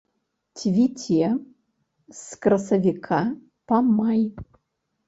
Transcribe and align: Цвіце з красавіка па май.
Цвіце 0.61 1.27
з 2.21 2.41
красавіка 2.47 3.21
па 3.71 3.77
май. 3.97 4.21